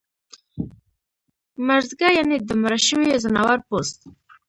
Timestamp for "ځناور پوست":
3.23-3.99